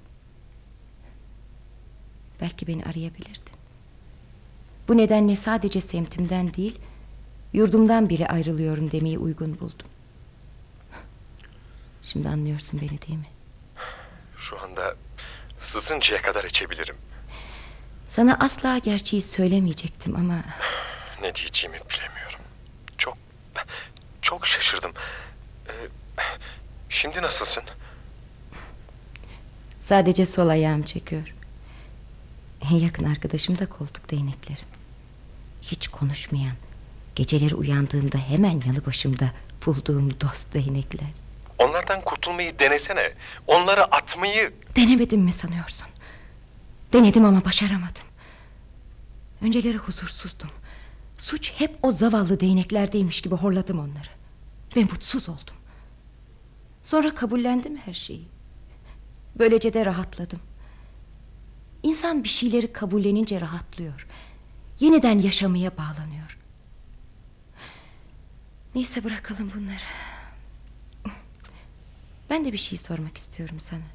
[2.41, 3.57] Belki beni arayabilirdin.
[4.89, 6.79] Bu nedenle sadece semtimden değil,
[7.53, 9.87] yurdumdan biri ayrılıyorum demeyi uygun buldum.
[12.03, 13.27] Şimdi anlıyorsun beni değil mi?
[14.39, 14.97] Şu anda
[15.63, 16.97] sızıncaya kadar içebilirim.
[18.07, 20.41] Sana asla gerçeği söylemeyecektim ama...
[21.23, 22.41] Ne diyeceğimi bilemiyorum.
[22.99, 23.19] Çok,
[24.23, 24.93] çok şaşırdım.
[26.89, 27.63] Şimdi nasılsın?
[29.79, 31.35] Sadece sol ayağım çekiyor.
[32.73, 34.65] En yakın arkadaşım da koltuk değneklerim.
[35.63, 36.57] Hiç konuşmayan,
[37.15, 39.31] geceleri uyandığımda hemen yanı başımda
[39.67, 41.09] bulduğum dost değnekler.
[41.59, 43.13] Onlardan kurtulmayı denesene.
[43.47, 44.53] Onları atmayı...
[44.77, 45.87] Denemedim mi sanıyorsun?
[46.93, 48.05] Denedim ama başaramadım.
[49.43, 50.51] Önceleri huzursuzdum.
[51.19, 54.09] Suç hep o zavallı değneklerdeymiş gibi horladım onları.
[54.77, 55.56] Ve mutsuz oldum.
[56.87, 58.29] Sonra kabullendim her şeyi.
[59.39, 60.41] Böylece de rahatladım.
[61.83, 64.07] İnsan bir şeyleri kabullenince rahatlıyor.
[64.81, 66.39] Yeniden yaşamaya bağlanıyor.
[68.75, 69.85] Neyse bırakalım bunları.
[72.31, 73.87] Ben de bir şey sormak istiyorum sana.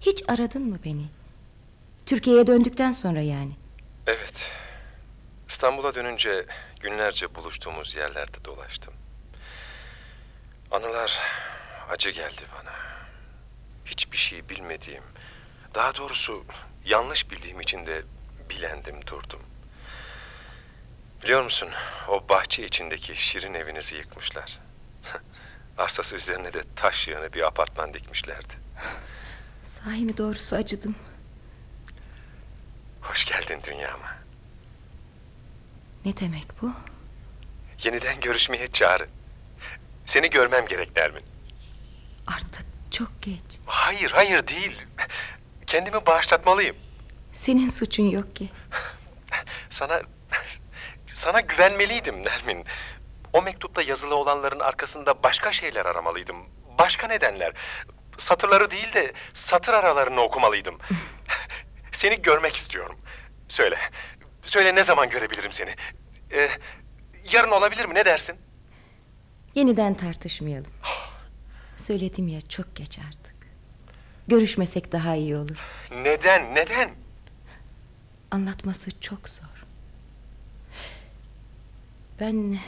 [0.00, 1.06] Hiç aradın mı beni?
[2.06, 3.52] Türkiye'ye döndükten sonra yani.
[4.06, 4.34] Evet.
[5.48, 6.46] İstanbul'a dönünce
[6.80, 8.94] günlerce buluştuğumuz yerlerde dolaştım.
[10.70, 11.18] Anılar
[11.90, 12.72] acı geldi bana.
[13.84, 15.02] Hiçbir şey bilmediğim,
[15.74, 16.44] daha doğrusu
[16.84, 18.02] yanlış bildiğim için de
[18.50, 19.40] bilendim durdum.
[21.22, 21.68] Biliyor musun
[22.08, 24.58] o bahçe içindeki şirin evinizi yıkmışlar.
[25.78, 28.54] Arsası üzerine de taş yığını bir apartman dikmişlerdi.
[29.62, 30.94] Sahi mi doğrusu acıdım.
[33.00, 34.16] Hoş geldin dünyama.
[36.04, 36.72] Ne demek bu?
[37.84, 39.08] Yeniden görüşmeye çağrı.
[40.08, 41.22] Seni görmem gerek Nermin.
[42.26, 43.60] Artık çok geç.
[43.66, 44.80] Hayır, hayır değil.
[45.66, 46.76] Kendimi bağışlatmalıyım.
[47.32, 48.48] Senin suçun yok ki.
[49.70, 50.02] Sana
[51.14, 52.64] sana güvenmeliydim Nermin.
[53.32, 56.36] O mektupta yazılı olanların arkasında başka şeyler aramalıydım.
[56.78, 57.52] Başka nedenler.
[58.18, 60.78] Satırları değil de satır aralarını okumalıydım.
[61.92, 62.96] seni görmek istiyorum.
[63.48, 63.78] Söyle.
[64.44, 65.74] Söyle ne zaman görebilirim seni?
[66.32, 66.48] Ee,
[67.32, 67.94] yarın olabilir mi?
[67.94, 68.47] Ne dersin?
[69.54, 70.72] Yeniden tartışmayalım.
[71.76, 73.34] Söyledim ya çok geç artık.
[74.28, 75.58] Görüşmesek daha iyi olur.
[75.90, 76.54] Neden?
[76.54, 76.90] Neden?
[78.30, 79.64] Anlatması çok zor.
[82.20, 82.58] Ben...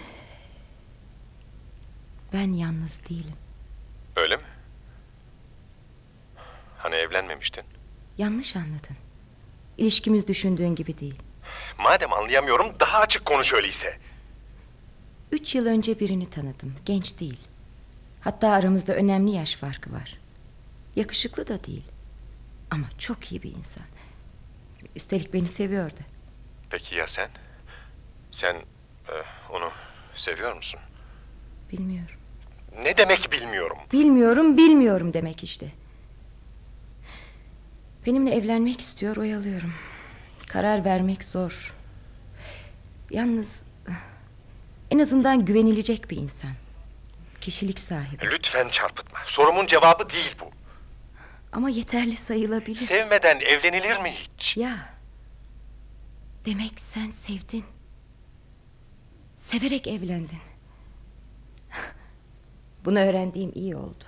[2.32, 3.36] Ben yalnız değilim.
[4.16, 4.42] Öyle mi?
[6.78, 7.64] Hani evlenmemiştin?
[8.18, 8.96] Yanlış anladın.
[9.78, 11.22] İlişkimiz düşündüğün gibi değil.
[11.78, 13.98] Madem anlayamıyorum daha açık konuş öyleyse.
[15.32, 16.74] Üç yıl önce birini tanıdım.
[16.84, 17.40] Genç değil.
[18.20, 20.18] Hatta aramızda önemli yaş farkı var.
[20.96, 21.84] Yakışıklı da değil.
[22.70, 23.84] Ama çok iyi bir insan.
[24.96, 26.00] Üstelik beni seviyordu.
[26.70, 27.28] Peki ya sen?
[28.32, 29.14] Sen e,
[29.52, 29.70] onu
[30.16, 30.80] seviyor musun?
[31.72, 32.16] Bilmiyorum.
[32.82, 33.78] Ne demek bilmiyorum.
[33.92, 35.72] Bilmiyorum, bilmiyorum demek işte.
[38.06, 39.72] Benimle evlenmek istiyor, oyalıyorum.
[40.48, 41.74] Karar vermek zor.
[43.10, 43.62] Yalnız
[44.90, 46.50] en azından güvenilecek bir insan.
[47.40, 48.26] Kişilik sahibi.
[48.30, 49.18] Lütfen çarpıtma.
[49.26, 50.50] Sorumun cevabı değil bu.
[51.52, 52.86] Ama yeterli sayılabilir.
[52.86, 54.56] Sevmeden evlenilir mi hiç?
[54.56, 54.94] Ya.
[56.44, 57.64] Demek sen sevdin.
[59.36, 60.38] Severek evlendin.
[62.84, 64.04] Bunu öğrendiğim iyi oldu.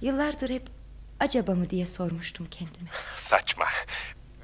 [0.00, 0.62] Yıllardır hep
[1.20, 2.88] acaba mı diye sormuştum kendime.
[3.16, 3.66] Saçma.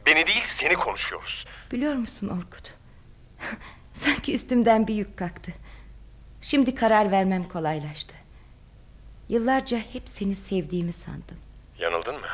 [0.07, 1.45] Beni değil seni konuşuyoruz.
[1.73, 2.75] Biliyor musun Orkut?
[3.97, 5.53] Sanki üstümden bir yük kalktı.
[6.41, 8.15] Şimdi karar vermem kolaylaştı.
[9.29, 11.39] Yıllarca hep seni sevdiğimi sandım.
[11.79, 12.27] Yanıldın mı?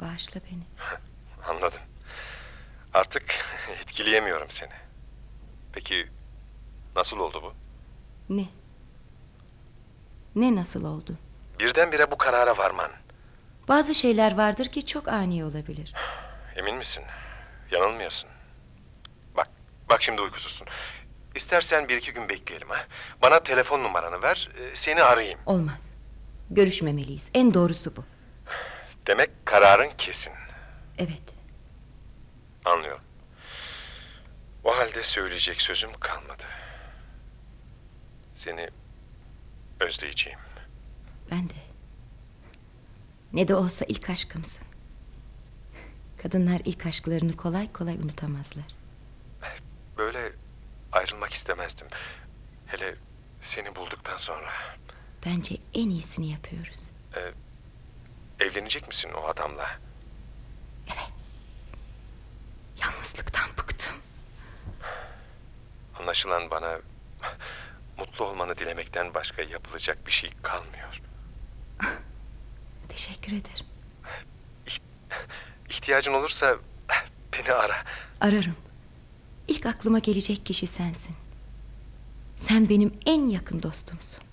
[0.00, 0.62] Bağışla beni.
[1.48, 1.80] Anladım.
[2.94, 3.22] Artık
[3.82, 4.72] etkileyemiyorum seni.
[5.72, 6.06] Peki
[6.96, 7.52] nasıl oldu bu?
[8.36, 8.44] Ne?
[10.34, 11.18] Ne nasıl oldu?
[11.58, 12.90] Birdenbire bu karara varman.
[13.68, 15.94] Bazı şeyler vardır ki çok ani olabilir.
[16.56, 17.02] Emin misin?
[17.70, 18.33] Yanılmıyorsun.
[19.88, 20.66] Bak, şimdi uykusuzsun.
[21.34, 22.86] İstersen bir iki gün bekleyelim ha.
[23.22, 25.38] Bana telefon numaranı ver, e, seni arayayım.
[25.46, 25.94] Olmaz.
[26.50, 27.30] Görüşmemeliyiz.
[27.34, 28.04] En doğrusu bu.
[29.06, 30.32] Demek kararın kesin.
[30.98, 31.22] Evet.
[32.64, 33.00] Anlıyorum.
[34.64, 36.42] O halde söyleyecek sözüm kalmadı.
[38.34, 38.68] Seni
[39.80, 40.38] özleyeceğim.
[41.30, 41.54] Ben de.
[43.32, 44.64] Ne de olsa ilk aşkımsın.
[46.22, 48.64] Kadınlar ilk aşklarını kolay kolay unutamazlar.
[49.96, 50.32] Böyle
[50.92, 51.86] ayrılmak istemezdim.
[52.66, 52.94] Hele
[53.54, 54.52] seni bulduktan sonra.
[55.26, 56.80] Bence en iyisini yapıyoruz.
[57.16, 57.32] Ee,
[58.44, 59.70] evlenecek misin o adamla?
[60.86, 61.12] Evet.
[62.82, 63.96] Yalnızlıktan bıktım.
[65.98, 66.78] Anlaşılan bana
[67.98, 71.00] mutlu olmanı dilemekten başka yapılacak bir şey kalmıyor.
[72.88, 73.66] Teşekkür ederim.
[75.70, 76.56] İhtiyacın olursa
[77.32, 77.84] beni ara.
[78.20, 78.56] Ararım.
[79.48, 81.23] İlk aklıma gelecek kişi sensin.
[82.44, 84.24] Sen benim en yakın dostumsun.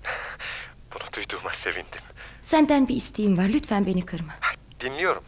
[0.94, 2.02] Bunu duyduğuma sevindim.
[2.42, 3.44] Senden bir isteğim var.
[3.44, 4.34] Lütfen beni kırma.
[4.80, 5.24] Dinliyorum.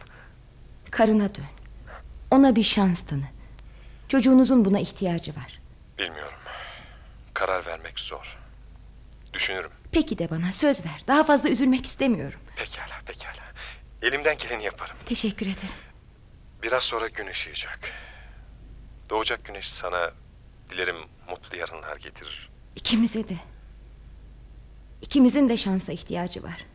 [0.90, 1.44] Karına dön.
[2.30, 3.24] Ona bir şans tanı.
[4.08, 5.60] Çocuğunuzun buna ihtiyacı var.
[5.98, 6.38] Bilmiyorum.
[7.34, 8.36] Karar vermek zor.
[9.32, 9.70] Düşünürüm.
[9.92, 11.04] Peki de bana söz ver.
[11.08, 12.40] Daha fazla üzülmek istemiyorum.
[12.56, 13.44] Pekala, pekala.
[14.02, 14.96] Elimden geleni yaparım.
[15.06, 15.76] Teşekkür ederim.
[16.62, 17.78] Biraz sonra gün ışıyacak.
[19.10, 20.10] Doğacak güneş sana
[20.70, 20.96] dilerim
[21.28, 22.53] mutlu yarınlar getirir.
[22.76, 23.36] İkimize de.
[25.02, 26.66] İkimizin de şansa ihtiyacı var.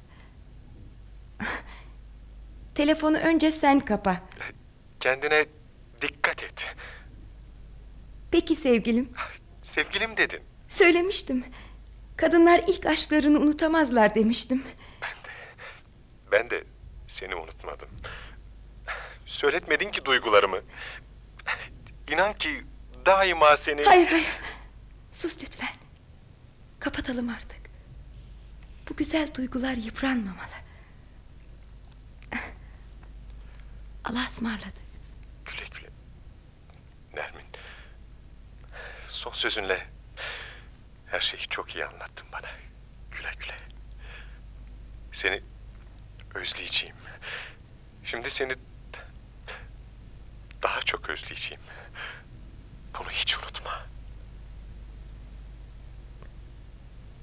[2.75, 4.21] Telefonu önce sen kapa.
[4.99, 5.45] Kendine
[6.01, 6.65] dikkat et.
[8.31, 9.09] Peki sevgilim.
[9.63, 10.39] Sevgilim dedin.
[10.67, 11.45] Söylemiştim.
[12.17, 14.63] Kadınlar ilk aşklarını unutamazlar demiştim.
[16.31, 16.63] Ben de
[17.07, 17.89] seni unutmadım.
[19.25, 20.59] Söyletmedin ki duygularımı.
[22.11, 22.63] İnan ki
[23.05, 23.83] daima seni...
[23.83, 24.27] Hayır hayır.
[25.11, 25.78] Sus lütfen.
[26.79, 27.59] Kapatalım artık.
[28.89, 30.59] Bu güzel duygular yıpranmamalı.
[34.03, 34.73] Allah'a ısmarladık.
[35.45, 35.89] Güle güle.
[37.13, 37.45] Nermin.
[39.09, 39.87] Son sözünle
[41.07, 42.47] her şeyi çok iyi anlattın bana.
[43.11, 43.57] Güle güle.
[45.11, 45.41] Seni
[46.35, 46.95] özleyeceğim.
[48.05, 48.55] Şimdi seni
[50.61, 51.61] daha çok özleyeceğim.
[52.99, 53.85] Bunu hiç unutma.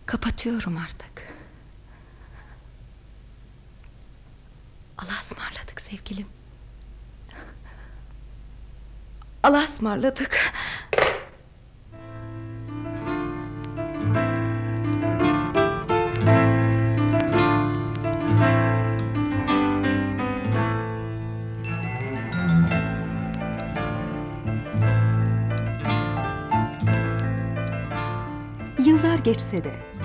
[0.06, 1.34] Kapatıyorum artık.
[4.98, 6.26] Allah'a ısmarladık sevgilim.
[9.42, 10.52] Allah'a ısmarladık.
[28.78, 29.95] Yıllar geçse de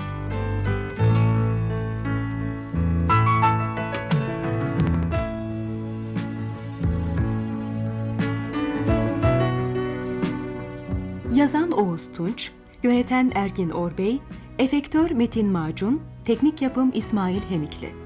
[11.42, 12.50] Yazan Oğuz Tunç,
[12.82, 14.20] yöneten Ergin Orbey,
[14.58, 18.01] efektör Metin Macun, teknik yapım İsmail Hemikli.